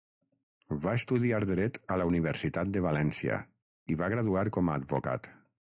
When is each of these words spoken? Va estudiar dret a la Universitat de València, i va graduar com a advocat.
Va 0.85 0.93
estudiar 0.99 1.41
dret 1.51 1.77
a 1.95 1.99
la 2.03 2.07
Universitat 2.13 2.73
de 2.77 2.83
València, 2.87 3.39
i 3.95 4.01
va 4.03 4.11
graduar 4.15 4.49
com 4.59 4.73
a 4.75 4.83
advocat. 4.83 5.35